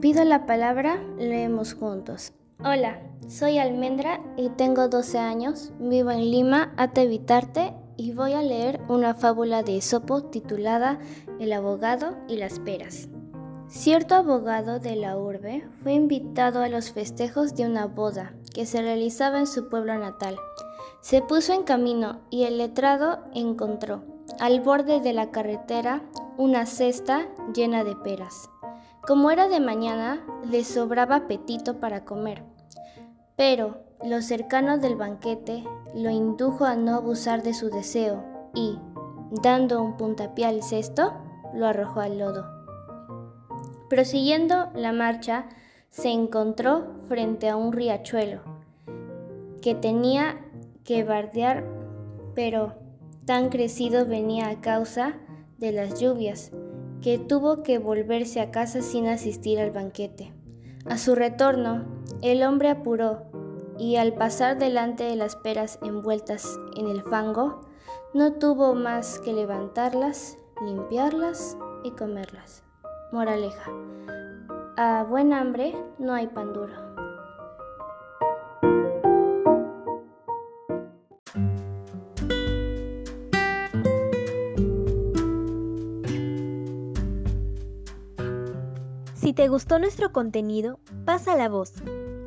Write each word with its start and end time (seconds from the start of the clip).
Pido 0.00 0.24
la 0.24 0.46
palabra, 0.46 0.98
leemos 1.18 1.74
juntos. 1.74 2.32
Hola, 2.64 3.02
soy 3.28 3.58
Almendra 3.58 4.22
y 4.38 4.48
tengo 4.48 4.88
12 4.88 5.18
años, 5.18 5.72
vivo 5.78 6.10
en 6.10 6.30
Lima, 6.30 6.72
ate 6.78 7.02
evitarte 7.02 7.74
y 7.98 8.12
voy 8.12 8.32
a 8.32 8.40
leer 8.40 8.80
una 8.88 9.12
fábula 9.12 9.62
de 9.62 9.76
Esopo 9.76 10.22
titulada 10.22 10.98
El 11.38 11.52
abogado 11.52 12.16
y 12.28 12.38
las 12.38 12.60
peras. 12.60 13.10
Cierto 13.68 14.14
abogado 14.14 14.78
de 14.78 14.96
la 14.96 15.18
urbe 15.18 15.68
fue 15.82 15.92
invitado 15.92 16.62
a 16.62 16.70
los 16.70 16.92
festejos 16.92 17.54
de 17.54 17.66
una 17.66 17.84
boda 17.84 18.32
que 18.54 18.64
se 18.64 18.80
realizaba 18.80 19.38
en 19.38 19.46
su 19.46 19.68
pueblo 19.68 19.98
natal. 19.98 20.36
Se 21.02 21.20
puso 21.20 21.52
en 21.52 21.62
camino 21.62 22.20
y 22.30 22.44
el 22.44 22.56
letrado 22.56 23.18
encontró 23.34 24.02
al 24.38 24.60
borde 24.60 25.00
de 25.00 25.12
la 25.12 25.30
carretera 25.30 26.02
una 26.38 26.64
cesta 26.64 27.28
llena 27.54 27.84
de 27.84 27.96
peras. 27.96 28.48
Como 29.02 29.30
era 29.30 29.48
de 29.48 29.60
mañana, 29.60 30.20
le 30.48 30.64
sobraba 30.64 31.16
apetito 31.16 31.80
para 31.80 32.04
comer. 32.04 32.42
Pero 33.36 33.78
lo 34.04 34.22
cercano 34.22 34.78
del 34.78 34.96
banquete 34.96 35.64
lo 35.94 36.10
indujo 36.10 36.64
a 36.64 36.76
no 36.76 36.94
abusar 36.94 37.42
de 37.42 37.54
su 37.54 37.70
deseo 37.70 38.22
y, 38.54 38.78
dando 39.42 39.82
un 39.82 39.96
puntapié 39.96 40.46
al 40.46 40.62
cesto, 40.62 41.14
lo 41.54 41.66
arrojó 41.66 42.00
al 42.00 42.18
lodo. 42.18 42.46
Prosiguiendo 43.88 44.70
la 44.74 44.92
marcha, 44.92 45.46
se 45.90 46.10
encontró 46.10 46.94
frente 47.08 47.48
a 47.48 47.56
un 47.56 47.72
riachuelo 47.72 48.40
que 49.60 49.74
tenía 49.74 50.38
que 50.84 51.04
bardear, 51.04 51.64
pero 52.34 52.74
tan 53.26 53.48
crecido 53.48 54.06
venía 54.06 54.48
a 54.48 54.60
causa 54.60 55.14
de 55.58 55.72
las 55.72 56.00
lluvias, 56.00 56.52
que 57.02 57.18
tuvo 57.18 57.62
que 57.62 57.78
volverse 57.78 58.40
a 58.40 58.50
casa 58.50 58.82
sin 58.82 59.06
asistir 59.06 59.58
al 59.58 59.70
banquete. 59.70 60.32
A 60.86 60.98
su 60.98 61.14
retorno, 61.14 61.84
el 62.22 62.42
hombre 62.42 62.70
apuró 62.70 63.22
y 63.78 63.96
al 63.96 64.14
pasar 64.14 64.58
delante 64.58 65.04
de 65.04 65.16
las 65.16 65.36
peras 65.36 65.78
envueltas 65.82 66.58
en 66.76 66.86
el 66.88 67.02
fango, 67.02 67.60
no 68.12 68.34
tuvo 68.34 68.74
más 68.74 69.18
que 69.20 69.32
levantarlas, 69.32 70.36
limpiarlas 70.64 71.56
y 71.84 71.92
comerlas. 71.92 72.62
Moraleja. 73.12 73.70
A 74.76 75.04
buen 75.08 75.32
hambre 75.32 75.74
no 75.98 76.14
hay 76.14 76.26
pan 76.26 76.52
duro. 76.52 76.89
Si 89.20 89.34
te 89.34 89.48
gustó 89.48 89.78
nuestro 89.78 90.12
contenido, 90.12 90.80
pasa 91.04 91.36
la 91.36 91.50
voz 91.50 91.74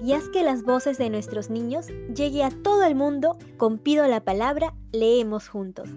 y 0.04 0.14
haz 0.14 0.30
que 0.30 0.44
las 0.44 0.62
voces 0.62 1.00
de 1.00 1.10
nuestros 1.10 1.50
niños 1.50 1.88
llegue 2.16 2.44
a 2.44 2.52
todo 2.52 2.84
el 2.84 2.94
mundo 2.94 3.40
con 3.58 3.80
Pido 3.80 4.06
la 4.08 4.24
Palabra, 4.24 4.76
leemos 4.92 5.48
juntos. 5.48 5.90